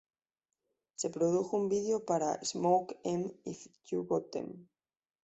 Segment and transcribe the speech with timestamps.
[0.95, 4.67] Se produjo un video para "Smoke 'Em If Ya Got' Em".